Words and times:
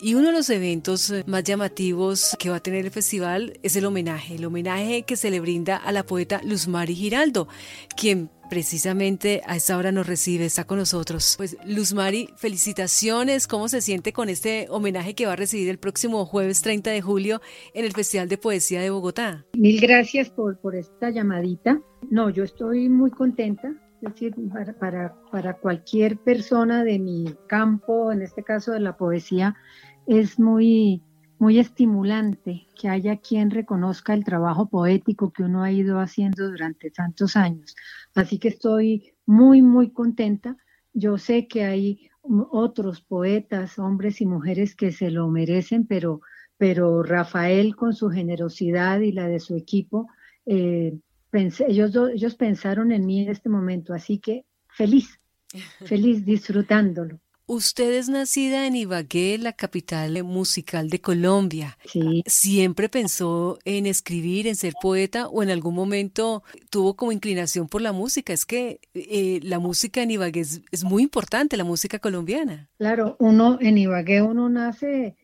Y 0.00 0.14
uno 0.14 0.28
de 0.28 0.32
los 0.32 0.48
eventos 0.48 1.12
más 1.26 1.42
llamativos 1.42 2.36
que 2.38 2.50
va 2.50 2.56
a 2.56 2.62
tener 2.62 2.84
el 2.84 2.92
festival 2.92 3.58
es 3.64 3.74
el 3.74 3.84
homenaje, 3.84 4.36
el 4.36 4.44
homenaje 4.44 5.02
que 5.02 5.16
se 5.16 5.28
le 5.28 5.40
brinda 5.40 5.76
a 5.76 5.90
la 5.90 6.04
poeta 6.04 6.40
Luz 6.44 6.68
Mari 6.68 6.94
Giraldo, 6.94 7.48
quien 7.96 8.30
precisamente 8.48 9.42
a 9.44 9.56
esta 9.56 9.76
hora 9.76 9.90
nos 9.90 10.06
recibe, 10.06 10.44
está 10.44 10.64
con 10.64 10.78
nosotros. 10.78 11.34
Pues 11.36 11.56
Luz 11.66 11.94
Mari, 11.94 12.28
felicitaciones, 12.36 13.48
¿cómo 13.48 13.68
se 13.68 13.80
siente 13.80 14.12
con 14.12 14.28
este 14.28 14.68
homenaje 14.70 15.14
que 15.14 15.26
va 15.26 15.32
a 15.32 15.36
recibir 15.36 15.68
el 15.68 15.78
próximo 15.78 16.24
jueves 16.24 16.62
30 16.62 16.90
de 16.90 17.02
julio 17.02 17.40
en 17.74 17.84
el 17.84 17.92
Festival 17.92 18.28
de 18.28 18.38
Poesía 18.38 18.80
de 18.80 18.90
Bogotá? 18.90 19.46
Mil 19.56 19.80
gracias 19.80 20.30
por, 20.30 20.58
por 20.60 20.76
esta 20.76 21.10
llamadita. 21.10 21.82
No, 22.08 22.30
yo 22.30 22.44
estoy 22.44 22.88
muy 22.88 23.10
contenta. 23.10 23.74
Es 24.00 24.12
decir, 24.12 24.32
para, 24.52 24.72
para, 24.74 25.14
para 25.32 25.54
cualquier 25.54 26.18
persona 26.18 26.84
de 26.84 27.00
mi 27.00 27.34
campo, 27.48 28.12
en 28.12 28.22
este 28.22 28.44
caso 28.44 28.70
de 28.70 28.78
la 28.78 28.96
poesía, 28.96 29.56
es 30.08 30.38
muy, 30.38 31.02
muy 31.38 31.58
estimulante 31.58 32.66
que 32.80 32.88
haya 32.88 33.18
quien 33.18 33.50
reconozca 33.50 34.14
el 34.14 34.24
trabajo 34.24 34.66
poético 34.70 35.30
que 35.32 35.42
uno 35.42 35.62
ha 35.62 35.70
ido 35.70 36.00
haciendo 36.00 36.50
durante 36.50 36.90
tantos 36.90 37.36
años. 37.36 37.76
Así 38.14 38.38
que 38.38 38.48
estoy 38.48 39.12
muy, 39.26 39.60
muy 39.60 39.90
contenta. 39.90 40.56
Yo 40.94 41.18
sé 41.18 41.46
que 41.46 41.64
hay 41.64 42.08
otros 42.22 43.02
poetas, 43.02 43.78
hombres 43.78 44.22
y 44.22 44.26
mujeres 44.26 44.74
que 44.74 44.92
se 44.92 45.10
lo 45.10 45.28
merecen, 45.28 45.86
pero, 45.86 46.22
pero 46.56 47.02
Rafael 47.02 47.76
con 47.76 47.92
su 47.92 48.08
generosidad 48.08 49.00
y 49.00 49.12
la 49.12 49.28
de 49.28 49.40
su 49.40 49.56
equipo, 49.56 50.08
eh, 50.46 50.98
ellos, 51.32 51.94
ellos 52.14 52.34
pensaron 52.34 52.92
en 52.92 53.04
mí 53.04 53.24
en 53.24 53.28
este 53.28 53.50
momento, 53.50 53.92
así 53.92 54.18
que 54.18 54.46
feliz, 54.68 55.20
feliz 55.84 56.24
disfrutándolo. 56.24 57.20
Usted 57.50 57.94
es 57.94 58.10
nacida 58.10 58.66
en 58.66 58.76
Ibagué, 58.76 59.38
la 59.38 59.54
capital 59.54 60.22
musical 60.22 60.90
de 60.90 61.00
Colombia. 61.00 61.78
Sí. 61.86 62.22
¿Siempre 62.26 62.90
pensó 62.90 63.58
en 63.64 63.86
escribir, 63.86 64.46
en 64.46 64.54
ser 64.54 64.74
poeta 64.82 65.28
o 65.28 65.42
en 65.42 65.48
algún 65.48 65.74
momento 65.74 66.42
tuvo 66.68 66.94
como 66.94 67.10
inclinación 67.10 67.66
por 67.66 67.80
la 67.80 67.92
música? 67.92 68.34
Es 68.34 68.44
que 68.44 68.80
eh, 68.92 69.40
la 69.42 69.58
música 69.60 70.02
en 70.02 70.10
Ibagué 70.10 70.40
es, 70.40 70.60
es, 70.70 70.84
muy 70.84 71.02
importante, 71.02 71.56
la 71.56 71.64
música 71.64 71.98
colombiana. 71.98 72.68
Claro, 72.76 73.16
uno 73.18 73.56
en 73.62 73.78
Ibagué 73.78 74.20
uno 74.20 74.50
nace, 74.50 75.16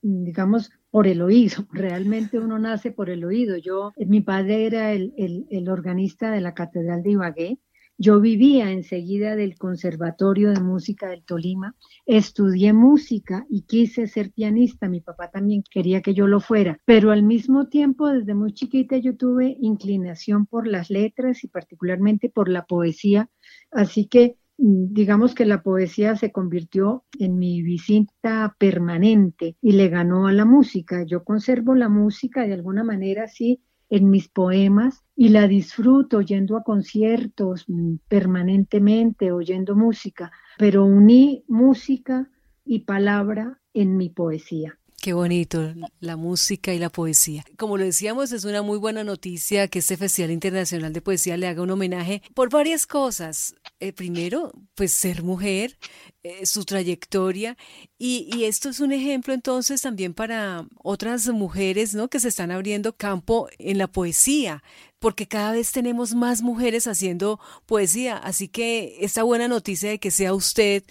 digamos, 0.00 0.70
por 0.90 1.06
el 1.06 1.20
oído. 1.20 1.66
Realmente 1.72 2.38
uno 2.38 2.58
nace 2.58 2.90
por 2.90 3.10
el 3.10 3.22
oído. 3.22 3.58
Yo, 3.58 3.92
mi 3.98 4.22
padre 4.22 4.64
era 4.64 4.92
el, 4.92 5.12
el, 5.18 5.46
el 5.50 5.68
organista 5.68 6.30
de 6.30 6.40
la 6.40 6.54
Catedral 6.54 7.02
de 7.02 7.10
Ibagué 7.10 7.58
yo 7.98 8.20
vivía 8.20 8.70
enseguida 8.70 9.34
del 9.34 9.58
Conservatorio 9.58 10.52
de 10.52 10.60
Música 10.60 11.08
del 11.08 11.24
Tolima, 11.24 11.74
estudié 12.06 12.72
música 12.72 13.44
y 13.50 13.62
quise 13.62 14.06
ser 14.06 14.30
pianista. 14.30 14.88
Mi 14.88 15.00
papá 15.00 15.30
también 15.30 15.64
quería 15.68 16.00
que 16.00 16.14
yo 16.14 16.28
lo 16.28 16.38
fuera, 16.38 16.78
pero 16.84 17.10
al 17.10 17.24
mismo 17.24 17.66
tiempo, 17.66 18.08
desde 18.08 18.34
muy 18.34 18.52
chiquita, 18.52 18.96
yo 18.98 19.16
tuve 19.16 19.56
inclinación 19.60 20.46
por 20.46 20.68
las 20.68 20.90
letras 20.90 21.42
y 21.42 21.48
particularmente 21.48 22.30
por 22.30 22.48
la 22.48 22.66
poesía. 22.66 23.30
Así 23.72 24.06
que 24.06 24.36
mm, 24.58 24.92
digamos 24.92 25.34
que 25.34 25.44
la 25.44 25.64
poesía 25.64 26.14
se 26.14 26.30
convirtió 26.30 27.04
en 27.18 27.36
mi 27.36 27.62
visita 27.62 28.54
permanente 28.60 29.56
y 29.60 29.72
le 29.72 29.88
ganó 29.88 30.28
a 30.28 30.32
la 30.32 30.44
música. 30.44 31.02
Yo 31.04 31.24
conservo 31.24 31.74
la 31.74 31.88
música 31.88 32.46
de 32.46 32.54
alguna 32.54 32.84
manera, 32.84 33.26
sí, 33.26 33.60
en 33.90 34.08
mis 34.08 34.28
poemas 34.28 35.02
y 35.20 35.30
la 35.30 35.48
disfruto 35.48 36.20
yendo 36.20 36.56
a 36.56 36.62
conciertos 36.62 37.64
mm, 37.66 37.96
permanentemente, 38.06 39.32
oyendo 39.32 39.74
música, 39.74 40.30
pero 40.58 40.84
uní 40.84 41.42
música 41.48 42.30
y 42.64 42.84
palabra 42.84 43.58
en 43.74 43.96
mi 43.96 44.10
poesía. 44.10 44.78
Qué 45.00 45.12
bonito, 45.12 45.74
la 46.00 46.16
música 46.16 46.74
y 46.74 46.78
la 46.80 46.90
poesía. 46.90 47.44
Como 47.56 47.76
lo 47.76 47.84
decíamos, 47.84 48.32
es 48.32 48.44
una 48.44 48.62
muy 48.62 48.78
buena 48.78 49.04
noticia 49.04 49.68
que 49.68 49.78
este 49.78 49.96
Festival 49.96 50.32
Internacional 50.32 50.92
de 50.92 51.00
Poesía 51.00 51.36
le 51.36 51.46
haga 51.46 51.62
un 51.62 51.70
homenaje 51.70 52.20
por 52.34 52.50
varias 52.50 52.84
cosas. 52.84 53.54
Eh, 53.78 53.92
primero, 53.92 54.50
pues 54.74 54.92
ser 54.92 55.22
mujer, 55.22 55.78
eh, 56.24 56.44
su 56.46 56.64
trayectoria, 56.64 57.56
y, 57.96 58.28
y, 58.34 58.44
esto 58.44 58.70
es 58.70 58.80
un 58.80 58.90
ejemplo 58.90 59.32
entonces 59.34 59.82
también 59.82 60.14
para 60.14 60.66
otras 60.82 61.28
mujeres, 61.28 61.94
¿no? 61.94 62.08
Que 62.08 62.18
se 62.18 62.28
están 62.28 62.50
abriendo 62.50 62.96
campo 62.96 63.48
en 63.58 63.78
la 63.78 63.86
poesía, 63.86 64.64
porque 64.98 65.28
cada 65.28 65.52
vez 65.52 65.70
tenemos 65.70 66.16
más 66.16 66.42
mujeres 66.42 66.88
haciendo 66.88 67.38
poesía. 67.66 68.16
Así 68.16 68.48
que 68.48 68.96
esta 69.00 69.22
buena 69.22 69.46
noticia 69.46 69.90
de 69.90 70.00
que 70.00 70.10
sea 70.10 70.34
usted 70.34 70.82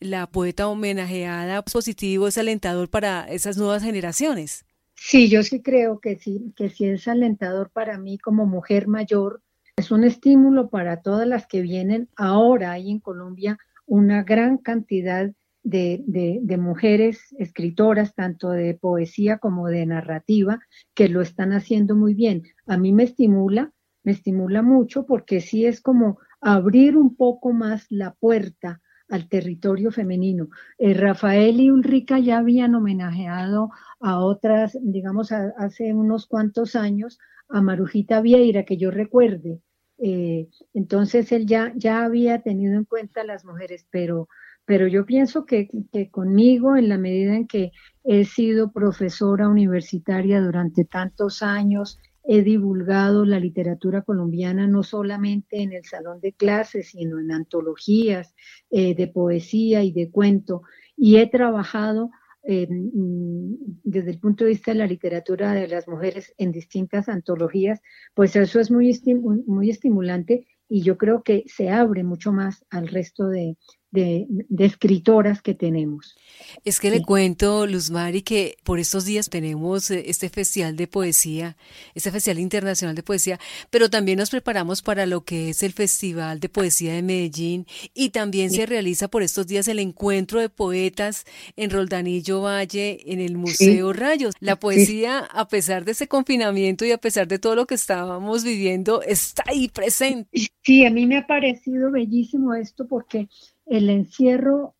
la 0.00 0.26
poeta 0.26 0.66
homenajeada 0.66 1.62
positivo 1.62 2.28
es 2.28 2.38
alentador 2.38 2.88
para 2.88 3.28
esas 3.30 3.56
nuevas 3.56 3.82
generaciones. 3.82 4.64
Sí, 4.94 5.28
yo 5.28 5.42
sí 5.42 5.62
creo 5.62 6.00
que 6.00 6.16
sí, 6.16 6.52
que 6.56 6.68
sí 6.68 6.86
es 6.86 7.06
alentador 7.08 7.70
para 7.70 7.98
mí 7.98 8.18
como 8.18 8.46
mujer 8.46 8.88
mayor. 8.88 9.42
Es 9.76 9.90
un 9.90 10.04
estímulo 10.04 10.68
para 10.68 11.02
todas 11.02 11.26
las 11.26 11.46
que 11.46 11.62
vienen. 11.62 12.08
Ahora 12.16 12.72
hay 12.72 12.90
en 12.90 13.00
Colombia 13.00 13.58
una 13.86 14.22
gran 14.22 14.58
cantidad 14.58 15.30
de, 15.62 16.02
de, 16.06 16.56
mujeres 16.56 17.34
escritoras, 17.38 18.14
tanto 18.14 18.50
de 18.50 18.74
poesía 18.74 19.38
como 19.38 19.68
de 19.68 19.84
narrativa, 19.84 20.60
que 20.94 21.08
lo 21.08 21.20
están 21.20 21.52
haciendo 21.52 21.96
muy 21.96 22.14
bien. 22.14 22.44
A 22.66 22.78
mí 22.78 22.92
me 22.92 23.04
estimula, 23.04 23.72
me 24.02 24.12
estimula 24.12 24.62
mucho 24.62 25.04
porque 25.06 25.40
sí 25.40 25.66
es 25.66 25.80
como 25.80 26.18
abrir 26.40 26.96
un 26.96 27.16
poco 27.16 27.52
más 27.52 27.86
la 27.90 28.14
puerta 28.14 28.80
al 29.10 29.28
territorio 29.28 29.90
femenino. 29.90 30.48
Eh, 30.78 30.94
Rafael 30.94 31.60
y 31.60 31.70
Ulrica 31.70 32.18
ya 32.18 32.38
habían 32.38 32.74
homenajeado 32.74 33.70
a 34.00 34.20
otras, 34.20 34.78
digamos, 34.80 35.32
hace 35.32 35.92
unos 35.92 36.26
cuantos 36.26 36.76
años, 36.76 37.18
a 37.48 37.60
Marujita 37.60 38.20
Vieira, 38.20 38.64
que 38.64 38.76
yo 38.76 38.90
recuerde. 38.90 39.60
Eh, 39.98 40.48
entonces 40.72 41.30
él 41.32 41.46
ya, 41.46 41.72
ya 41.76 42.04
había 42.04 42.40
tenido 42.40 42.74
en 42.74 42.84
cuenta 42.84 43.20
a 43.20 43.24
las 43.24 43.44
mujeres, 43.44 43.86
pero, 43.90 44.28
pero 44.64 44.86
yo 44.86 45.04
pienso 45.04 45.44
que, 45.44 45.68
que 45.92 46.10
conmigo, 46.10 46.76
en 46.76 46.88
la 46.88 46.96
medida 46.96 47.34
en 47.34 47.46
que 47.46 47.72
he 48.04 48.24
sido 48.24 48.72
profesora 48.72 49.48
universitaria 49.48 50.40
durante 50.40 50.84
tantos 50.84 51.42
años, 51.42 51.98
he 52.24 52.42
divulgado 52.42 53.24
la 53.24 53.40
literatura 53.40 54.02
colombiana 54.02 54.66
no 54.66 54.82
solamente 54.82 55.62
en 55.62 55.72
el 55.72 55.84
salón 55.84 56.20
de 56.20 56.32
clases, 56.32 56.88
sino 56.88 57.18
en 57.18 57.32
antologías 57.32 58.34
eh, 58.70 58.94
de 58.94 59.08
poesía 59.08 59.82
y 59.82 59.92
de 59.92 60.10
cuento, 60.10 60.62
y 60.96 61.16
he 61.16 61.26
trabajado 61.26 62.10
eh, 62.42 62.66
mm, 62.70 63.54
desde 63.84 64.10
el 64.10 64.18
punto 64.18 64.44
de 64.44 64.50
vista 64.50 64.72
de 64.72 64.78
la 64.78 64.86
literatura 64.86 65.52
de 65.52 65.68
las 65.68 65.88
mujeres 65.88 66.32
en 66.38 66.52
distintas 66.52 67.08
antologías, 67.08 67.80
pues 68.14 68.36
eso 68.36 68.60
es 68.60 68.70
muy, 68.70 68.98
muy 69.46 69.70
estimulante 69.70 70.46
y 70.68 70.82
yo 70.82 70.96
creo 70.96 71.22
que 71.22 71.44
se 71.46 71.68
abre 71.68 72.04
mucho 72.04 72.32
más 72.32 72.64
al 72.70 72.88
resto 72.88 73.28
de, 73.28 73.56
de, 73.90 74.26
escritoras 74.58 75.42
que 75.42 75.54
tenemos. 75.54 76.16
Es 76.64 76.80
que 76.80 76.90
le 76.90 77.02
cuento, 77.02 77.66
Luz 77.66 77.90
Mari, 77.90 78.22
que 78.22 78.56
por 78.64 78.78
estos 78.78 79.04
días 79.04 79.28
tenemos 79.30 79.90
eh, 79.90 80.04
este 80.06 80.28
festival 80.28 80.76
de 80.76 80.86
poesía, 80.86 81.56
este 81.94 82.10
festival 82.10 82.38
internacional 82.38 82.94
de 82.94 83.02
poesía, 83.02 83.38
pero 83.70 83.90
también 83.90 84.18
nos 84.18 84.30
preparamos 84.30 84.82
para 84.82 85.06
lo 85.06 85.24
que 85.24 85.50
es 85.50 85.62
el 85.62 85.72
Festival 85.72 86.40
de 86.40 86.48
Poesía 86.48 86.94
de 86.94 87.02
Medellín 87.02 87.66
y 87.94 88.10
también 88.10 88.50
se 88.50 88.66
realiza 88.66 89.08
por 89.08 89.22
estos 89.22 89.46
días 89.46 89.68
el 89.68 89.78
encuentro 89.78 90.40
de 90.40 90.48
poetas 90.48 91.24
en 91.56 91.70
Roldanillo 91.70 92.42
Valle, 92.42 93.00
en 93.12 93.20
el 93.20 93.36
Museo 93.36 93.92
Rayos. 93.92 94.34
La 94.40 94.56
poesía, 94.56 95.20
a 95.20 95.48
pesar 95.48 95.84
de 95.84 95.92
ese 95.92 96.08
confinamiento 96.08 96.84
y 96.84 96.92
a 96.92 96.98
pesar 96.98 97.28
de 97.28 97.38
todo 97.38 97.54
lo 97.54 97.66
que 97.66 97.74
estábamos 97.74 98.44
viviendo, 98.44 99.02
está 99.02 99.42
ahí 99.46 99.68
presente. 99.68 100.28
Sí, 100.62 100.84
a 100.84 100.90
mí 100.90 101.06
me 101.06 101.16
ha 101.16 101.26
parecido 101.26 101.90
bellísimo 101.90 102.54
esto 102.54 102.86
porque 102.86 103.28
el 103.70 103.88
encierro 103.88 104.74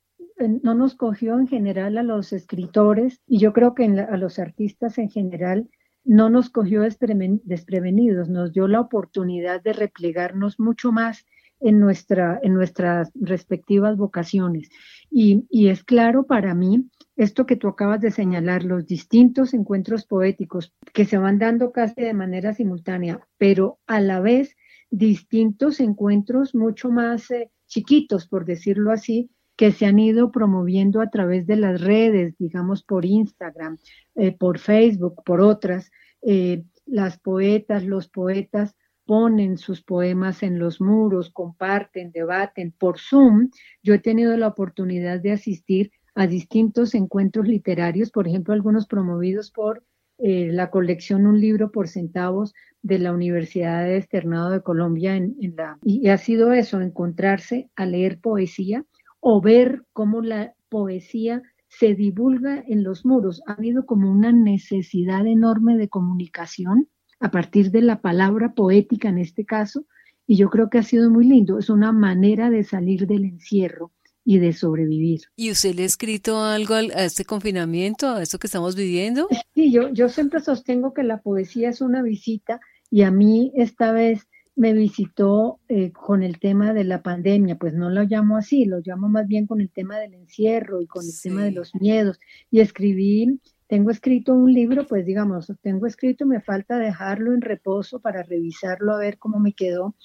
no 0.62 0.74
nos 0.74 0.96
cogió 0.96 1.38
en 1.38 1.46
general 1.46 1.96
a 1.96 2.02
los 2.02 2.32
escritores 2.32 3.20
y 3.26 3.38
yo 3.38 3.52
creo 3.52 3.74
que 3.74 3.84
a 3.84 4.16
los 4.16 4.38
artistas 4.38 4.98
en 4.98 5.08
general 5.08 5.70
no 6.02 6.28
nos 6.28 6.50
cogió 6.50 6.82
desprevenidos, 6.82 8.28
nos 8.28 8.52
dio 8.52 8.66
la 8.66 8.80
oportunidad 8.80 9.62
de 9.62 9.74
replegarnos 9.74 10.58
mucho 10.58 10.90
más 10.90 11.24
en, 11.60 11.78
nuestra, 11.78 12.40
en 12.42 12.54
nuestras 12.54 13.12
respectivas 13.14 13.96
vocaciones. 13.96 14.70
Y, 15.08 15.44
y, 15.50 15.68
es 15.68 15.84
claro 15.84 16.24
para 16.24 16.54
mí 16.54 16.88
esto 17.16 17.46
que 17.46 17.56
tú 17.56 17.68
acabas 17.68 18.00
de 18.00 18.10
señalar, 18.10 18.64
los 18.64 18.86
distintos 18.86 19.54
encuentros 19.54 20.04
poéticos 20.04 20.72
que 20.92 21.04
se 21.04 21.18
van 21.18 21.38
dando 21.38 21.70
casi 21.70 22.00
de 22.00 22.14
manera 22.14 22.54
simultánea, 22.54 23.20
pero 23.36 23.78
a 23.86 24.00
la 24.00 24.20
vez 24.20 24.56
distintos 24.90 25.78
encuentros 25.78 26.54
mucho 26.54 26.90
más 26.90 27.30
eh, 27.30 27.50
chiquitos, 27.70 28.26
por 28.26 28.44
decirlo 28.44 28.92
así, 28.92 29.30
que 29.56 29.72
se 29.72 29.86
han 29.86 29.98
ido 29.98 30.30
promoviendo 30.30 31.00
a 31.00 31.08
través 31.08 31.46
de 31.46 31.56
las 31.56 31.80
redes, 31.80 32.36
digamos 32.38 32.82
por 32.82 33.04
Instagram, 33.04 33.78
eh, 34.16 34.32
por 34.36 34.58
Facebook, 34.58 35.22
por 35.24 35.40
otras. 35.40 35.90
Eh, 36.22 36.64
las 36.86 37.18
poetas, 37.18 37.84
los 37.84 38.08
poetas 38.08 38.74
ponen 39.06 39.56
sus 39.56 39.82
poemas 39.82 40.42
en 40.42 40.58
los 40.58 40.80
muros, 40.80 41.30
comparten, 41.30 42.10
debaten 42.10 42.72
por 42.72 42.98
Zoom. 42.98 43.50
Yo 43.82 43.94
he 43.94 43.98
tenido 43.98 44.36
la 44.36 44.48
oportunidad 44.48 45.20
de 45.20 45.32
asistir 45.32 45.92
a 46.14 46.26
distintos 46.26 46.94
encuentros 46.94 47.46
literarios, 47.46 48.10
por 48.10 48.26
ejemplo, 48.26 48.52
algunos 48.52 48.86
promovidos 48.86 49.50
por 49.50 49.84
eh, 50.22 50.50
la 50.52 50.70
colección 50.70 51.26
Un 51.26 51.40
libro 51.40 51.70
por 51.70 51.88
centavos 51.88 52.54
de 52.82 52.98
la 52.98 53.12
Universidad 53.12 53.84
de 53.84 53.98
Externado 53.98 54.50
de 54.50 54.62
Colombia. 54.62 55.16
En, 55.16 55.36
la, 55.56 55.78
y 55.82 56.08
ha 56.08 56.18
sido 56.18 56.52
eso, 56.52 56.80
encontrarse 56.80 57.70
a 57.76 57.86
leer 57.86 58.20
poesía 58.20 58.84
o 59.20 59.40
ver 59.40 59.82
cómo 59.92 60.22
la 60.22 60.54
poesía 60.68 61.42
se 61.68 61.94
divulga 61.94 62.62
en 62.66 62.82
los 62.82 63.04
muros. 63.06 63.42
Ha 63.46 63.52
habido 63.52 63.86
como 63.86 64.10
una 64.10 64.32
necesidad 64.32 65.26
enorme 65.26 65.76
de 65.76 65.88
comunicación 65.88 66.88
a 67.20 67.30
partir 67.30 67.70
de 67.70 67.82
la 67.82 68.00
palabra 68.00 68.54
poética 68.54 69.08
en 69.08 69.18
este 69.18 69.44
caso, 69.44 69.84
y 70.26 70.36
yo 70.36 70.48
creo 70.48 70.70
que 70.70 70.78
ha 70.78 70.82
sido 70.82 71.10
muy 71.10 71.26
lindo. 71.26 71.58
Es 71.58 71.70
una 71.70 71.92
manera 71.92 72.50
de 72.50 72.64
salir 72.64 73.06
del 73.06 73.24
encierro 73.24 73.92
y 74.30 74.38
de 74.38 74.52
sobrevivir. 74.52 75.22
¿Y 75.34 75.50
usted 75.50 75.74
le 75.74 75.82
ha 75.82 75.86
escrito 75.86 76.44
algo 76.44 76.74
a 76.74 77.04
este 77.04 77.24
confinamiento, 77.24 78.10
a 78.10 78.22
esto 78.22 78.38
que 78.38 78.46
estamos 78.46 78.76
viviendo? 78.76 79.26
Sí, 79.56 79.72
yo, 79.72 79.88
yo 79.92 80.08
siempre 80.08 80.38
sostengo 80.38 80.94
que 80.94 81.02
la 81.02 81.20
poesía 81.20 81.70
es 81.70 81.80
una 81.80 82.00
visita 82.00 82.60
y 82.92 83.02
a 83.02 83.10
mí 83.10 83.50
esta 83.56 83.90
vez 83.90 84.28
me 84.54 84.72
visitó 84.72 85.58
eh, 85.66 85.90
con 85.90 86.22
el 86.22 86.38
tema 86.38 86.72
de 86.72 86.84
la 86.84 87.02
pandemia, 87.02 87.56
pues 87.56 87.74
no 87.74 87.90
lo 87.90 88.04
llamo 88.04 88.36
así, 88.36 88.66
lo 88.66 88.78
llamo 88.78 89.08
más 89.08 89.26
bien 89.26 89.48
con 89.48 89.60
el 89.60 89.70
tema 89.70 89.98
del 89.98 90.14
encierro 90.14 90.80
y 90.80 90.86
con 90.86 91.04
el 91.04 91.20
tema 91.20 91.42
de 91.42 91.50
los 91.50 91.74
miedos. 91.74 92.20
Y 92.52 92.60
escribí, 92.60 93.40
tengo 93.66 93.90
escrito 93.90 94.32
un 94.32 94.52
libro, 94.52 94.86
pues 94.86 95.04
digamos, 95.06 95.52
tengo 95.60 95.88
escrito, 95.88 96.24
me 96.24 96.40
falta 96.40 96.78
dejarlo 96.78 97.34
en 97.34 97.40
reposo 97.40 97.98
para 97.98 98.22
revisarlo 98.22 98.94
a 98.94 98.98
ver 98.98 99.18
cómo 99.18 99.40
me 99.40 99.54
quedó, 99.54 99.96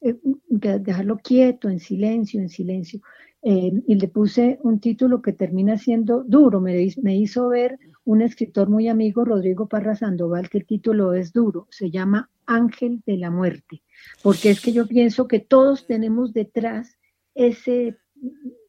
eh, 0.00 0.14
dejarlo 0.48 1.18
quieto, 1.18 1.68
en 1.68 1.78
silencio, 1.78 2.40
en 2.40 2.48
silencio. 2.48 3.02
Eh, 3.48 3.72
y 3.86 3.94
le 3.94 4.08
puse 4.08 4.58
un 4.64 4.80
título 4.80 5.22
que 5.22 5.32
termina 5.32 5.78
siendo 5.78 6.24
duro, 6.24 6.60
me, 6.60 6.82
hizo 7.14 7.48
ver 7.48 7.78
un 8.04 8.20
escritor 8.20 8.68
muy 8.68 8.88
amigo, 8.88 9.24
Rodrigo 9.24 9.68
Parra 9.68 9.94
Sandoval, 9.94 10.48
que 10.48 10.58
el 10.58 10.66
título 10.66 11.14
es 11.14 11.32
duro, 11.32 11.68
se 11.70 11.92
llama 11.92 12.28
Ángel 12.46 13.02
de 13.06 13.18
la 13.18 13.30
Muerte 13.30 13.82
porque 14.22 14.50
es 14.50 14.60
que 14.60 14.72
yo 14.72 14.86
pienso 14.86 15.28
que 15.28 15.40
todos 15.40 15.86
tenemos 15.86 16.32
detrás 16.32 16.98
ese 17.34 17.98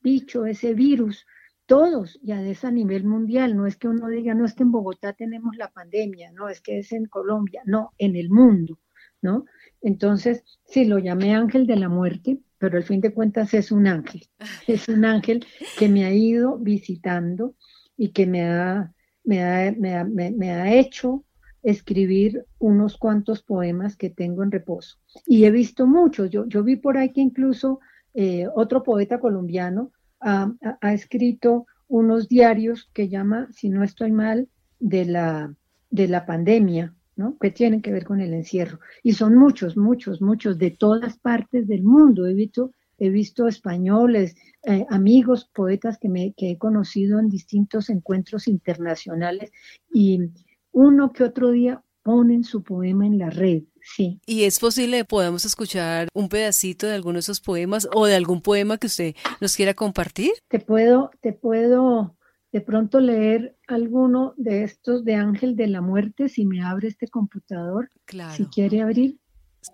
bicho, 0.01 0.45
ese 0.45 0.73
virus, 0.73 1.25
todos, 1.65 2.19
ya 2.21 2.41
es 2.41 2.63
a 2.63 2.71
nivel 2.71 3.03
mundial, 3.03 3.55
no 3.55 3.65
es 3.65 3.75
que 3.75 3.87
uno 3.87 4.07
diga, 4.07 4.33
no 4.33 4.45
es 4.45 4.53
que 4.53 4.63
en 4.63 4.71
Bogotá 4.71 5.13
tenemos 5.13 5.55
la 5.57 5.69
pandemia, 5.69 6.31
no 6.31 6.49
es 6.49 6.61
que 6.61 6.79
es 6.79 6.91
en 6.91 7.05
Colombia, 7.05 7.61
no, 7.65 7.93
en 7.97 8.15
el 8.15 8.29
mundo, 8.29 8.79
¿no? 9.21 9.45
Entonces, 9.81 10.43
sí, 10.65 10.85
lo 10.85 10.99
llamé 10.99 11.35
ángel 11.35 11.67
de 11.67 11.75
la 11.75 11.89
muerte, 11.89 12.39
pero 12.57 12.77
al 12.77 12.83
fin 12.83 13.01
de 13.01 13.13
cuentas 13.13 13.53
es 13.53 13.71
un 13.71 13.87
ángel, 13.87 14.27
es 14.67 14.87
un 14.87 15.05
ángel 15.05 15.45
que 15.77 15.89
me 15.89 16.05
ha 16.05 16.13
ido 16.13 16.57
visitando 16.57 17.55
y 17.97 18.09
que 18.09 18.27
me 18.27 18.43
ha, 18.43 18.93
me 19.23 19.43
ha, 19.43 20.03
me 20.03 20.31
me 20.31 20.51
ha 20.51 20.73
hecho 20.73 21.23
escribir 21.63 22.45
unos 22.59 22.97
cuantos 22.97 23.43
poemas 23.43 23.97
que 23.97 24.09
tengo 24.09 24.41
en 24.41 24.51
reposo. 24.51 24.97
Y 25.25 25.43
he 25.43 25.51
visto 25.51 25.85
muchos. 25.85 26.29
Yo, 26.29 26.47
yo 26.47 26.63
vi 26.63 26.77
por 26.77 26.97
ahí 26.97 27.11
que 27.11 27.19
incluso 27.19 27.81
eh, 28.13 28.47
otro 28.55 28.83
poeta 28.83 29.19
colombiano 29.19 29.91
ha, 30.21 30.49
escrito 30.93 31.67
unos 31.87 32.27
diarios 32.27 32.89
que 32.93 33.09
llama, 33.09 33.49
si 33.51 33.69
no 33.69 33.83
estoy 33.83 34.11
mal, 34.11 34.47
de 34.79 35.05
la, 35.05 35.53
de 35.89 36.07
la 36.07 36.25
pandemia, 36.25 36.95
¿no? 37.17 37.37
que 37.39 37.51
tienen 37.51 37.81
que 37.81 37.91
ver 37.91 38.05
con 38.05 38.21
el 38.21 38.33
encierro. 38.33 38.79
Y 39.03 39.13
son 39.13 39.35
muchos, 39.35 39.75
muchos, 39.75 40.21
muchos 40.21 40.57
de 40.57 40.71
todas 40.71 41.17
partes 41.17 41.67
del 41.67 41.83
mundo. 41.83 42.25
He 42.25 42.33
visto, 42.33 42.71
he 42.97 43.09
visto 43.09 43.47
españoles, 43.47 44.35
eh, 44.63 44.85
amigos, 44.89 45.49
poetas 45.53 45.97
que, 45.97 46.07
me, 46.07 46.33
que 46.33 46.51
he 46.51 46.57
conocido 46.57 47.19
en 47.19 47.29
distintos 47.29 47.89
encuentros 47.89 48.47
internacionales 48.47 49.51
y, 49.93 50.31
uno 50.77 51.11
que 51.11 51.23
otro 51.23 51.49
día 51.49 51.81
ponen 52.03 52.43
su 52.43 52.61
poema 52.61 53.07
en 53.07 53.17
la 53.17 53.31
red, 53.31 53.63
sí. 53.81 54.21
¿Y 54.27 54.43
es 54.43 54.59
posible, 54.59 55.03
podemos 55.05 55.43
escuchar 55.43 56.07
un 56.13 56.29
pedacito 56.29 56.85
de 56.85 56.93
alguno 56.93 57.15
de 57.15 57.21
esos 57.21 57.41
poemas 57.41 57.89
o 57.93 58.05
de 58.05 58.15
algún 58.15 58.41
poema 58.41 58.77
que 58.77 58.85
usted 58.85 59.15
nos 59.41 59.55
quiera 59.55 59.73
compartir? 59.73 60.31
Te 60.49 60.59
puedo, 60.59 61.09
te 61.19 61.33
puedo 61.33 62.15
de 62.51 62.61
pronto 62.61 62.99
leer 62.99 63.57
alguno 63.67 64.33
de 64.37 64.63
estos 64.63 65.03
de 65.03 65.15
Ángel 65.15 65.55
de 65.55 65.67
la 65.67 65.81
Muerte 65.81 66.29
si 66.29 66.45
me 66.45 66.63
abre 66.63 66.87
este 66.87 67.07
computador. 67.07 67.91
Claro. 68.05 68.33
Si 68.33 68.45
quiere 68.45 68.81
abrir. 68.81 69.19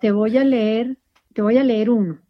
Te 0.00 0.10
voy 0.10 0.36
a 0.38 0.44
leer, 0.44 0.98
te 1.32 1.42
voy 1.42 1.56
a 1.56 1.64
leer 1.64 1.90
uno. 1.90 2.20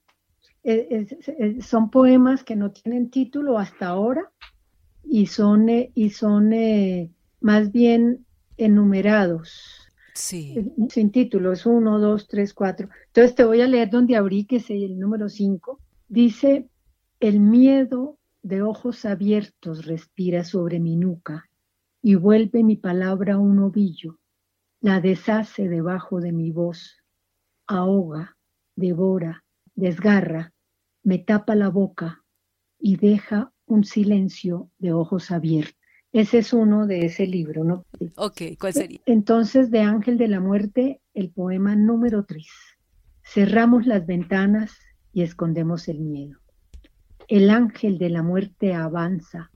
son 1.60 1.90
poemas 1.90 2.44
que 2.44 2.56
no 2.56 2.70
tienen 2.72 3.10
título 3.10 3.58
hasta 3.58 3.88
ahora 3.88 4.30
y 5.02 5.26
son, 5.26 5.68
eh, 5.68 5.90
y 5.94 6.10
son 6.10 6.52
eh, 6.52 7.10
más 7.40 7.72
bien 7.72 8.26
enumerados. 8.56 9.88
Sí. 10.14 10.54
Eh, 10.56 10.88
sin 10.90 11.10
título, 11.10 11.52
es 11.52 11.66
uno, 11.66 11.98
dos, 11.98 12.28
tres, 12.28 12.54
cuatro. 12.54 12.88
Entonces 13.06 13.34
te 13.34 13.44
voy 13.44 13.60
a 13.60 13.66
leer 13.66 13.90
donde 13.90 14.16
abrí, 14.16 14.44
que 14.44 14.56
es 14.56 14.70
el 14.70 14.98
número 14.98 15.28
cinco. 15.28 15.80
Dice, 16.08 16.68
el 17.20 17.40
miedo 17.40 18.18
de 18.44 18.60
ojos 18.60 19.06
abiertos 19.06 19.86
respira 19.86 20.44
sobre 20.44 20.78
mi 20.78 20.96
nuca 20.96 21.48
y 22.02 22.14
vuelve 22.14 22.62
mi 22.62 22.76
palabra 22.76 23.38
un 23.38 23.58
ovillo, 23.58 24.18
la 24.80 25.00
deshace 25.00 25.66
debajo 25.66 26.20
de 26.20 26.30
mi 26.32 26.50
voz, 26.50 27.02
ahoga, 27.66 28.36
devora, 28.76 29.44
desgarra, 29.74 30.52
me 31.02 31.18
tapa 31.18 31.54
la 31.54 31.70
boca 31.70 32.22
y 32.78 32.96
deja 32.96 33.50
un 33.64 33.82
silencio 33.84 34.70
de 34.78 34.92
ojos 34.92 35.30
abiertos. 35.30 35.80
Ese 36.12 36.38
es 36.38 36.52
uno 36.52 36.86
de 36.86 37.06
ese 37.06 37.26
libro, 37.26 37.64
¿no? 37.64 37.86
Ok, 38.16 38.42
¿cuál 38.60 38.74
sería? 38.74 39.00
Entonces, 39.06 39.70
de 39.70 39.80
Ángel 39.80 40.18
de 40.18 40.28
la 40.28 40.38
Muerte, 40.38 41.00
el 41.14 41.30
poema 41.30 41.74
número 41.76 42.24
3. 42.24 42.46
Cerramos 43.22 43.86
las 43.86 44.06
ventanas 44.06 44.78
y 45.14 45.22
escondemos 45.22 45.88
el 45.88 46.00
miedo. 46.00 46.43
El 47.28 47.48
ángel 47.48 47.98
de 47.98 48.10
la 48.10 48.22
muerte 48.22 48.74
avanza 48.74 49.50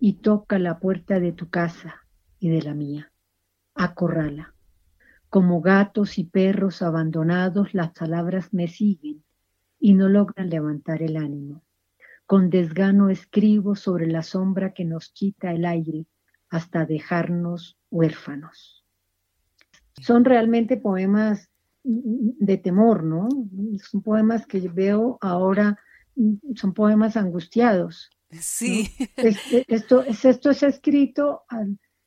y 0.00 0.14
toca 0.14 0.58
la 0.58 0.80
puerta 0.80 1.20
de 1.20 1.32
tu 1.32 1.48
casa 1.48 2.06
y 2.40 2.48
de 2.48 2.62
la 2.62 2.74
mía. 2.74 3.12
Acorrala. 3.74 4.54
Como 5.28 5.60
gatos 5.60 6.18
y 6.18 6.24
perros 6.24 6.82
abandonados, 6.82 7.72
las 7.72 7.92
palabras 7.92 8.52
me 8.52 8.68
siguen 8.68 9.22
y 9.78 9.94
no 9.94 10.08
logran 10.08 10.50
levantar 10.50 11.02
el 11.02 11.16
ánimo. 11.16 11.62
Con 12.26 12.50
desgano 12.50 13.10
escribo 13.10 13.76
sobre 13.76 14.06
la 14.06 14.22
sombra 14.22 14.72
que 14.72 14.84
nos 14.84 15.10
quita 15.10 15.52
el 15.52 15.66
aire 15.66 16.06
hasta 16.48 16.84
dejarnos 16.84 17.78
huérfanos. 17.90 18.84
Son 20.00 20.24
realmente 20.24 20.76
poemas 20.76 21.48
de 21.84 22.56
temor, 22.56 23.04
¿no? 23.04 23.28
Son 23.78 24.02
poemas 24.02 24.46
que 24.46 24.68
veo 24.68 25.18
ahora, 25.20 25.78
son 26.54 26.74
poemas 26.74 27.16
angustiados. 27.16 28.10
Sí. 28.30 28.90
esto, 29.68 30.02
es, 30.02 30.24
esto 30.24 30.50
es 30.50 30.62
escrito, 30.62 31.42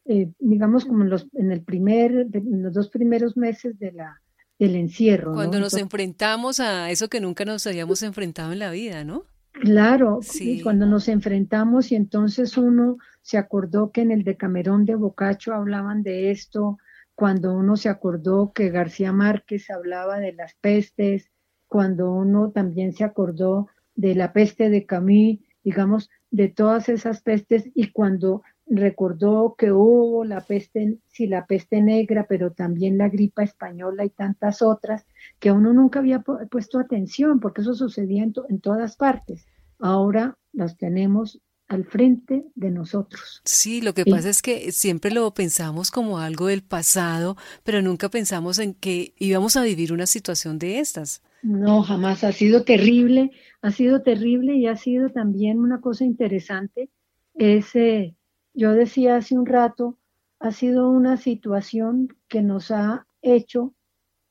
eh, 0.06 0.32
digamos, 0.40 0.86
como 0.86 1.04
en, 1.04 1.10
los, 1.10 1.28
en, 1.34 1.52
el 1.52 1.64
primer, 1.64 2.28
en 2.34 2.64
los 2.64 2.74
dos 2.74 2.90
primeros 2.90 3.38
meses 3.38 3.78
de 3.80 3.92
la, 3.92 4.22
del 4.60 4.76
encierro. 4.76 5.34
Cuando 5.34 5.60
nos 5.60 5.74
enfrentamos 5.76 6.60
a 6.60 6.90
eso 6.92 7.10
que 7.10 7.22
nunca 7.22 7.46
nos 7.46 7.68
habíamos 7.68 8.04
enfrentado 8.04 8.52
en 8.52 8.60
la 8.60 8.72
vida, 8.72 9.04
¿no? 9.04 9.26
Claro, 9.52 10.20
cuando 10.62 10.86
nos 10.86 11.08
enfrentamos 11.08 11.92
y 11.92 11.96
entonces 11.96 12.58
uno 12.58 12.98
se 13.24 13.38
acordó 13.38 13.92
que 13.92 14.02
en 14.02 14.12
el 14.12 14.24
Decamerón 14.24 14.86
de 14.86 14.96
Bocacho 14.96 15.54
hablaban 15.54 16.04
de 16.04 16.30
esto, 16.30 16.78
cuando 17.16 17.54
uno 17.54 17.76
se 17.76 17.90
acordó 17.90 18.54
que 18.54 18.70
García 18.70 19.12
Márquez 19.12 19.72
hablaba 19.72 20.20
de 20.20 20.34
las 20.34 20.54
pestes, 20.62 21.32
cuando 21.68 22.12
uno 22.12 22.52
también 22.52 22.94
se 22.94 23.04
acordó 23.04 23.68
de 23.98 24.16
la 24.16 24.32
peste 24.32 24.70
de 24.70 24.86
Camus, 24.86 25.40
digamos, 25.64 26.10
de 26.32 26.48
todas 26.48 26.88
esas 26.88 27.22
pestes 27.22 27.70
y 27.76 27.92
cuando 27.92 28.44
recordó 28.66 29.56
que 29.58 29.72
hubo 29.72 30.24
la 30.24 30.42
peste, 30.42 31.00
sí, 31.08 31.28
la 31.28 31.46
peste 31.46 31.82
negra, 31.82 32.26
pero 32.28 32.52
también 32.52 32.98
la 32.98 33.10
gripa 33.10 33.44
española 33.44 34.06
y 34.06 34.10
tantas 34.10 34.62
otras, 34.62 35.06
que 35.40 35.52
uno 35.52 35.74
nunca 35.74 36.00
había 36.00 36.22
puesto 36.22 36.80
atención, 36.80 37.40
porque 37.40 37.62
eso 37.62 37.74
sucedía 37.74 38.24
en, 38.24 38.34
en 38.50 38.60
todas 38.60 38.96
partes. 38.96 39.46
Ahora 39.80 40.38
las 40.54 40.78
tenemos 40.78 41.42
al 41.68 41.86
frente 41.86 42.46
de 42.56 42.72
nosotros. 42.72 43.42
Sí, 43.44 43.82
lo 43.82 43.94
que 43.94 44.06
pasa 44.06 44.30
es 44.30 44.42
que 44.42 44.72
siempre 44.72 45.12
lo 45.12 45.34
pensamos 45.34 45.92
como 45.92 46.20
algo 46.20 46.48
del 46.48 46.64
pasado, 46.64 47.36
pero 47.64 47.82
nunca 47.82 48.10
pensamos 48.10 48.60
en 48.60 48.74
que 48.74 49.14
íbamos 49.18 49.58
a 49.58 49.64
vivir 49.64 49.92
una 49.92 50.08
situación 50.08 50.60
de 50.60 50.80
estas. 50.80 51.22
No, 51.42 51.82
jamás. 51.84 52.24
Ha 52.24 52.32
sido 52.32 52.64
terrible, 52.64 53.32
ha 53.62 53.72
sido 53.72 54.02
terrible 54.02 54.56
y 54.56 54.68
ha 54.68 54.76
sido 54.76 55.10
también 55.10 55.60
una 55.60 55.82
cosa 55.82 56.04
interesante. 56.04 56.90
Ese, 57.36 58.16
yo 58.54 58.74
decía 58.74 59.18
hace 59.18 59.38
un 59.38 59.46
rato, 59.46 59.98
ha 60.40 60.52
sido 60.52 60.90
una 60.90 61.18
situación 61.18 62.18
que 62.28 62.42
nos 62.42 62.72
ha 62.72 63.08
hecho 63.22 63.74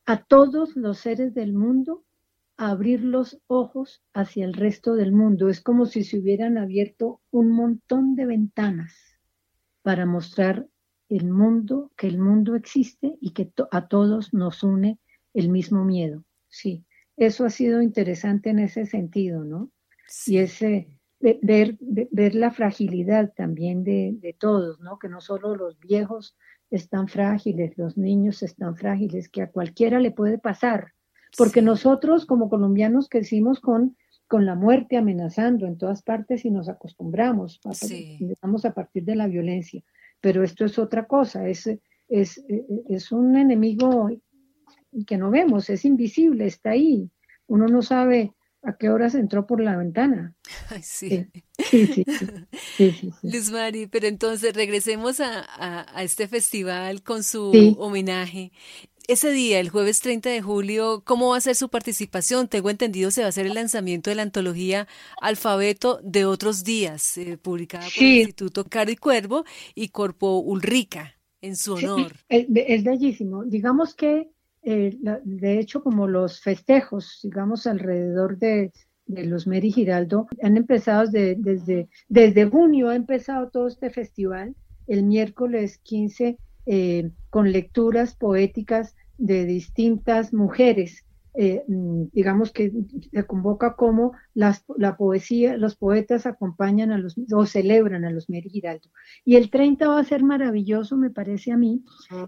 a 0.05 0.23
todos 0.23 0.75
los 0.75 0.99
seres 0.99 1.33
del 1.33 1.53
mundo 1.53 2.03
abrir 2.57 3.03
los 3.03 3.39
ojos 3.47 4.01
hacia 4.13 4.45
el 4.45 4.53
resto 4.53 4.95
del 4.95 5.11
mundo. 5.11 5.49
Es 5.49 5.61
como 5.61 5.85
si 5.85 6.03
se 6.03 6.19
hubieran 6.19 6.57
abierto 6.57 7.21
un 7.31 7.51
montón 7.51 8.15
de 8.15 8.25
ventanas 8.25 8.95
para 9.81 10.05
mostrar 10.05 10.67
el 11.09 11.29
mundo, 11.29 11.91
que 11.95 12.07
el 12.07 12.19
mundo 12.19 12.55
existe 12.55 13.17
y 13.21 13.31
que 13.31 13.51
a 13.71 13.87
todos 13.87 14.33
nos 14.33 14.63
une 14.63 14.99
el 15.33 15.49
mismo 15.49 15.85
miedo. 15.85 16.25
Sí, 16.49 16.83
eso 17.17 17.45
ha 17.45 17.49
sido 17.49 17.81
interesante 17.81 18.51
en 18.51 18.59
ese 18.59 18.85
sentido, 18.85 19.43
¿no? 19.43 19.71
Y 20.25 20.37
ese 20.37 20.87
ver, 21.19 21.77
ver 21.79 22.35
la 22.35 22.51
fragilidad 22.51 23.33
también 23.35 23.83
de, 23.83 24.15
de, 24.19 24.33
todos, 24.33 24.79
¿no? 24.79 24.99
Que 24.99 25.09
no 25.09 25.19
solo 25.19 25.55
los 25.55 25.79
viejos 25.79 26.37
están 26.69 27.07
frágiles, 27.07 27.77
los 27.77 27.97
niños 27.97 28.43
están 28.43 28.75
frágiles, 28.75 29.29
que 29.29 29.41
a 29.41 29.51
cualquiera 29.51 29.99
le 29.99 30.11
puede 30.11 30.37
pasar, 30.37 30.93
porque 31.37 31.61
nosotros 31.61 32.25
como 32.25 32.49
colombianos 32.49 33.09
crecimos 33.09 33.59
con, 33.59 33.97
con 34.27 34.45
la 34.45 34.55
muerte 34.55 34.97
amenazando 34.97 35.65
en 35.65 35.77
todas 35.77 36.03
partes 36.03 36.45
y 36.45 36.51
nos 36.51 36.69
acostumbramos, 36.69 37.59
empezamos 38.19 38.65
a 38.65 38.73
partir 38.73 39.03
de 39.05 39.15
la 39.15 39.27
violencia, 39.27 39.83
pero 40.21 40.43
esto 40.43 40.65
es 40.65 40.77
otra 40.77 41.07
cosa, 41.07 41.47
es, 41.47 41.69
es, 42.09 42.43
es 42.89 43.11
un 43.11 43.37
enemigo 43.37 44.09
que 45.05 45.17
no 45.17 45.29
vemos, 45.29 45.69
es 45.69 45.85
invisible, 45.85 46.45
está 46.45 46.71
ahí, 46.71 47.09
uno 47.47 47.67
no 47.67 47.81
sabe 47.81 48.33
a 48.63 48.75
qué 48.77 48.89
horas 48.89 49.15
entró 49.15 49.47
por 49.47 49.61
la 49.61 49.77
ventana. 49.77 50.35
Ay, 50.69 50.81
sí. 50.83 51.27
Sí, 51.69 51.87
sí, 51.87 52.05
sí, 52.77 53.11
Luz 53.23 53.51
Mari, 53.51 53.87
pero 53.87 54.07
entonces 54.07 54.53
regresemos 54.53 55.19
a, 55.19 55.45
a, 55.97 56.03
este 56.03 56.27
festival 56.27 57.01
con 57.03 57.23
su 57.23 57.75
homenaje. 57.77 58.51
Ese 59.07 59.31
día, 59.31 59.61
el 59.61 59.69
jueves 59.69 60.01
30 60.01 60.29
de 60.29 60.41
julio, 60.41 61.01
¿cómo 61.05 61.29
va 61.29 61.37
a 61.37 61.41
ser 61.41 61.55
su 61.55 61.69
participación? 61.69 62.49
Tengo 62.49 62.69
entendido 62.69 63.09
se 63.09 63.21
va 63.21 63.27
a 63.27 63.29
hacer 63.29 63.45
el 63.45 63.53
lanzamiento 63.53 64.09
de 64.09 64.17
la 64.17 64.23
antología 64.23 64.85
Alfabeto 65.21 66.01
de 66.03 66.25
otros 66.25 66.65
días, 66.65 67.17
eh, 67.17 67.37
publicada 67.37 67.85
por 67.85 68.03
el 68.03 68.17
Instituto 68.17 68.65
Caro 68.65 68.91
y 68.91 68.97
Cuervo 68.97 69.45
y 69.75 69.89
Corpo 69.89 70.39
Ulrica, 70.39 71.13
en 71.39 71.55
su 71.55 71.75
honor. 71.75 72.13
es, 72.27 72.47
es 72.53 72.83
bellísimo. 72.83 73.45
Digamos 73.45 73.95
que 73.95 74.29
eh, 74.69 74.97
de 75.23 75.59
hecho, 75.59 75.81
como 75.81 76.07
los 76.07 76.41
festejos, 76.41 77.21
digamos, 77.23 77.65
alrededor 77.67 78.37
de, 78.37 78.73
los 79.05 79.47
Meri 79.47 79.71
Giraldo, 79.71 80.27
han 80.43 80.57
empezado 80.57 81.09
desde, 81.09 81.87
desde 82.09 82.45
junio, 82.49 82.89
ha 82.89 82.95
empezado 82.95 83.49
todo 83.49 83.67
este 83.67 83.89
festival, 83.89 84.55
el 84.87 85.03
miércoles 85.03 85.77
15, 85.77 86.37
eh, 86.65 87.11
con 87.29 87.53
lecturas 87.53 88.17
poéticas 88.17 88.93
de 89.17 89.45
distintas 89.45 90.33
mujeres 90.33 91.05
eh, 91.39 91.63
digamos 91.67 92.51
que 92.51 92.71
se 93.11 93.23
convoca 93.25 93.75
como 93.75 94.13
las, 94.33 94.65
la 94.75 94.97
poesía, 94.97 95.55
los 95.55 95.75
poetas 95.75 96.25
acompañan 96.25 96.91
a 96.91 96.97
los, 96.97 97.15
o 97.31 97.45
celebran 97.45 98.05
a 98.05 98.09
los 98.09 98.27
Meri 98.27 98.49
Giraldo. 98.49 98.89
Y 99.23 99.35
el 99.35 99.51
30 99.51 99.87
va 99.87 99.99
a 99.99 100.03
ser 100.03 100.23
maravilloso, 100.23 100.97
me 100.97 101.11
parece 101.11 101.51
a 101.51 101.57
mí. 101.57 101.83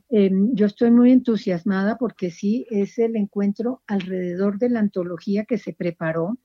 Em, 0.09 0.53
yo 0.53 0.67
estoy 0.67 0.91
muy 0.91 1.11
entusiasmada 1.11 1.97
porque 1.97 2.29
sí, 2.29 2.67
es 2.69 2.99
el 2.99 3.15
encuentro 3.15 3.81
alrededor 3.87 4.59
de 4.59 4.69
la 4.69 4.79
antología 4.79 5.45
que 5.45 5.57
se 5.57 5.73
preparó, 5.73 6.37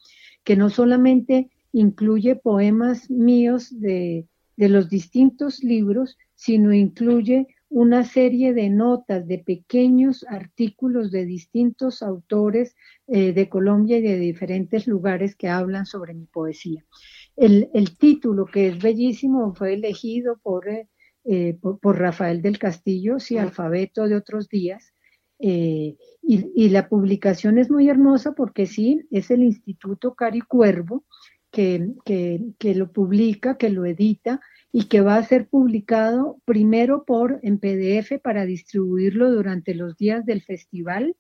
que 0.43 0.57
no 0.57 0.71
solamente 0.71 1.51
incluye 1.73 2.35
poemas 2.35 3.11
míos 3.11 3.79
de, 3.79 4.27
de 4.57 4.69
los 4.71 4.89
distintos 4.89 5.63
libros, 5.63 6.17
sino 6.35 6.73
incluye 6.73 7.47
una 7.75 8.05
serie 8.05 8.55
de 8.55 8.71
notas, 8.71 9.27
de 9.27 9.41
pequeños 9.41 10.25
artículos 10.29 11.11
de 11.11 11.27
distintos 11.27 12.05
autores 12.05 12.77
eh, 13.09 13.33
de 13.33 13.49
Colombia 13.49 13.99
y 13.99 14.03
de 14.03 14.17
diferentes 14.17 14.87
lugares 14.87 15.35
que 15.35 15.49
hablan 15.49 15.85
sobre 15.85 16.15
mi 16.15 16.27
poesía. 16.27 16.87
El, 17.35 17.69
título, 17.99 18.47
que 18.47 18.69
es 18.69 18.81
bellísimo, 18.81 19.57
fue 19.57 19.75
elegido 19.75 20.39
por, 20.41 20.69
eh, 20.69 20.89
eh, 21.25 21.59
por, 21.61 21.99
Rafael 21.99 22.43
del 22.43 22.61
Castillo, 22.61 23.19
sí, 23.19 23.39
Alfabeto 23.39 24.07
de 24.07 24.15
otros 24.15 24.49
días. 24.49 24.93
Y, 25.37 25.99
y, 26.23 26.69
la 26.69 26.89
publicación 26.89 27.59
es 27.59 27.73
muy 27.73 27.89
hermosa 27.89 28.35
porque 28.37 28.67
sí, 28.67 29.01
es 29.11 29.33
el 29.33 29.43
Instituto 29.43 30.15
Cari 30.15 30.43
Cuervo 30.43 31.05
que, 31.51 31.89
que, 32.05 32.41
que 32.57 32.77
lo 32.77 32.93
publica, 32.93 33.59
que 33.59 33.69
lo 33.69 33.85
edita, 33.85 34.41
y 34.77 34.87
que 34.87 35.03
va 35.03 35.15
a 35.15 35.23
ser 35.23 35.47
publicado 35.47 36.41
primero 36.45 37.05
por 37.05 37.39
en 37.45 37.61
PDF 37.61 38.21
para 38.21 38.45
distribuirlo 38.45 39.31
durante 39.31 39.73
los 39.73 39.97
días 39.97 40.27
del 40.27 40.43
festival, 40.43 41.15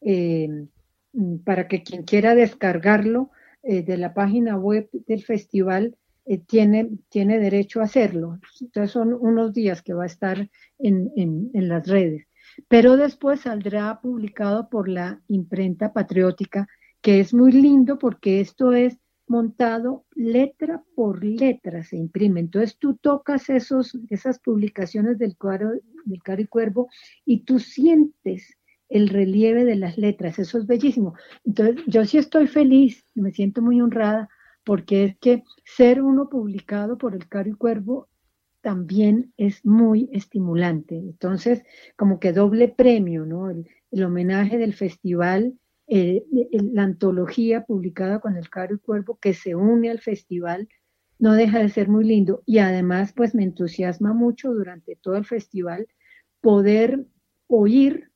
eh, 0.00 0.48
para 1.44 1.66
que 1.66 1.82
quien 1.82 2.04
quiera 2.04 2.36
descargarlo 2.36 3.30
eh, 3.64 3.82
de 3.82 3.96
la 3.96 4.14
página 4.14 4.56
web 4.56 4.88
del 4.92 5.24
festival 5.24 5.96
eh, 6.24 6.38
tiene, 6.38 6.88
tiene 7.08 7.40
derecho 7.40 7.80
a 7.80 7.86
hacerlo. 7.86 8.38
Entonces 8.60 8.92
son 8.92 9.12
unos 9.12 9.52
días 9.52 9.82
que 9.82 9.92
va 9.92 10.04
a 10.04 10.06
estar 10.06 10.48
en, 10.78 11.10
en, 11.16 11.50
en 11.52 11.68
las 11.68 11.88
redes. 11.88 12.28
Pero 12.68 12.96
después 12.96 13.40
saldrá 13.40 14.00
publicado 14.00 14.68
por 14.68 14.88
la 14.88 15.20
imprenta 15.26 15.92
patriótica, 15.92 16.68
que 17.00 17.18
es 17.18 17.34
muy 17.34 17.50
lindo 17.50 17.98
porque 17.98 18.40
esto 18.40 18.72
es 18.72 18.99
montado 19.30 20.06
letra 20.16 20.82
por 20.96 21.24
letra, 21.24 21.84
se 21.84 21.96
imprime. 21.96 22.40
Entonces 22.40 22.76
tú 22.78 22.96
tocas 22.96 23.48
esos, 23.48 23.96
esas 24.10 24.40
publicaciones 24.40 25.18
del, 25.18 25.36
cuadro, 25.36 25.70
del 26.04 26.22
Caro 26.24 26.42
y 26.42 26.46
Cuervo 26.46 26.88
y 27.24 27.44
tú 27.44 27.60
sientes 27.60 28.58
el 28.88 29.08
relieve 29.08 29.64
de 29.64 29.76
las 29.76 29.96
letras, 29.98 30.40
eso 30.40 30.58
es 30.58 30.66
bellísimo. 30.66 31.14
Entonces 31.44 31.76
yo 31.86 32.04
sí 32.04 32.18
estoy 32.18 32.48
feliz, 32.48 33.06
me 33.14 33.30
siento 33.30 33.62
muy 33.62 33.80
honrada, 33.80 34.28
porque 34.64 35.04
es 35.04 35.16
que 35.18 35.44
ser 35.64 36.02
uno 36.02 36.28
publicado 36.28 36.98
por 36.98 37.14
el 37.14 37.28
Caro 37.28 37.50
y 37.50 37.54
Cuervo 37.54 38.08
también 38.62 39.32
es 39.36 39.64
muy 39.64 40.10
estimulante. 40.12 40.96
Entonces, 40.96 41.62
como 41.96 42.18
que 42.18 42.32
doble 42.32 42.66
premio, 42.66 43.24
¿no? 43.26 43.48
el 43.48 44.04
homenaje 44.04 44.58
del 44.58 44.74
festival 44.74 45.54
eh, 45.92 46.24
la 46.52 46.84
antología 46.84 47.64
publicada 47.64 48.20
con 48.20 48.36
el 48.36 48.48
Caro 48.48 48.76
y 48.76 48.78
Cuervo 48.78 49.18
que 49.20 49.34
se 49.34 49.56
une 49.56 49.90
al 49.90 49.98
festival 49.98 50.68
no 51.18 51.34
deja 51.34 51.58
de 51.58 51.68
ser 51.68 51.88
muy 51.88 52.04
lindo 52.04 52.44
y 52.46 52.58
además 52.58 53.12
pues 53.12 53.34
me 53.34 53.42
entusiasma 53.42 54.12
mucho 54.14 54.52
durante 54.52 54.94
todo 54.94 55.16
el 55.16 55.24
festival 55.24 55.88
poder 56.40 57.06
oír 57.48 58.12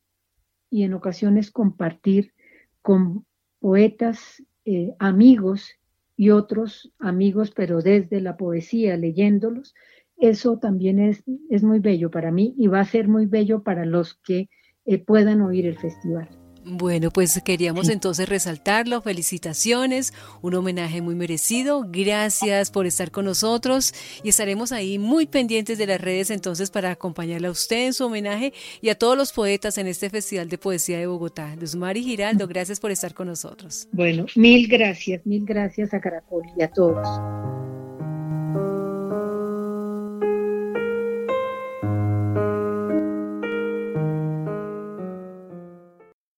y 0.71 0.85
en 0.85 0.95
ocasiones 0.95 1.51
compartir 1.51 2.33
con 2.81 3.27
poetas 3.59 4.41
eh, 4.65 4.95
amigos 5.01 5.73
y 6.17 6.31
otros 6.31 6.93
amigos, 7.01 7.51
pero 7.51 7.83
desde 7.83 8.21
la 8.21 8.37
poesía, 8.37 8.97
leyéndolos, 8.97 9.75
eso 10.17 10.61
también 10.61 11.01
es, 11.01 11.25
es 11.51 11.65
muy 11.65 11.81
bello 11.81 12.13
para 12.13 12.31
mí 12.31 12.55
y 12.57 12.69
va 12.69 12.79
a 12.79 12.85
ser 12.85 13.09
muy 13.09 13.27
bello 13.27 13.65
para 13.65 13.85
los 13.85 14.15
que 14.15 14.49
eh, 14.85 14.99
puedan 14.99 15.41
oír 15.41 15.67
el 15.67 15.77
festival. 15.77 16.44
Bueno, 16.67 17.11
pues 17.11 17.41
queríamos 17.45 17.89
entonces 17.89 18.29
resaltarlo. 18.29 19.03
Felicitaciones, 19.03 20.15
un 20.41 20.55
homenaje 20.55 21.03
muy 21.03 21.15
merecido. 21.15 21.85
Gracias 21.87 22.71
por 22.71 22.87
estar 22.87 23.11
con 23.11 23.27
nosotros 23.27 23.93
y 24.23 24.31
estaremos 24.31 24.73
ahí 24.73 24.99
muy 24.99 25.27
pendientes 25.27 25.77
de 25.77 25.87
las 25.87 26.01
redes 26.01 26.31
entonces 26.31 26.71
para 26.71 26.91
acompañarle 26.91 27.49
a 27.49 27.51
usted 27.51 27.87
en 27.87 27.93
su 27.93 28.07
homenaje 28.07 28.55
y 28.81 28.89
a 28.89 28.95
todos 28.95 29.17
los 29.17 29.33
poetas 29.33 29.77
en 29.79 29.87
este 29.87 30.09
Festival 30.09 30.49
de 30.49 30.59
Poesía 30.59 30.99
de 30.99 31.07
Bogotá. 31.07 31.55
Luz 31.57 31.75
Mari 31.75 32.03
Giraldo, 32.03 32.49
gracias 32.49 32.81
por 32.81 32.91
estar 32.91 33.13
con 33.13 33.29
nosotros. 33.29 33.89
Bueno, 33.93 34.27
mil 34.35 34.67
gracias, 34.67 35.27
mil 35.27 35.45
gracias 35.45 35.93
a 35.93 36.01
Caracol 36.01 36.45
y 36.57 36.63
a 36.63 36.71
todos. 36.71 37.07